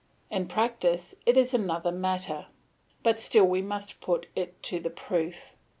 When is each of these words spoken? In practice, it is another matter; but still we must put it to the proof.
In 0.31 0.47
practice, 0.47 1.13
it 1.27 1.37
is 1.37 1.53
another 1.53 1.91
matter; 1.91 2.47
but 3.03 3.19
still 3.19 3.45
we 3.45 3.61
must 3.61 4.01
put 4.01 4.25
it 4.35 4.63
to 4.63 4.79
the 4.79 4.89
proof. 4.89 5.53